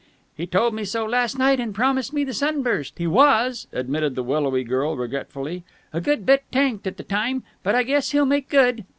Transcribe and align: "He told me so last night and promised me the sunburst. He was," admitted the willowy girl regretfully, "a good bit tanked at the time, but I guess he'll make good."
"He 0.35 0.47
told 0.47 0.73
me 0.73 0.83
so 0.83 1.05
last 1.05 1.37
night 1.37 1.59
and 1.59 1.75
promised 1.75 2.11
me 2.11 2.23
the 2.23 2.33
sunburst. 2.33 2.95
He 2.97 3.05
was," 3.05 3.67
admitted 3.71 4.15
the 4.15 4.23
willowy 4.23 4.63
girl 4.63 4.97
regretfully, 4.97 5.61
"a 5.93 6.01
good 6.01 6.25
bit 6.25 6.43
tanked 6.51 6.87
at 6.87 6.97
the 6.97 7.03
time, 7.03 7.43
but 7.61 7.75
I 7.75 7.83
guess 7.83 8.09
he'll 8.09 8.25
make 8.25 8.49
good." 8.49 8.83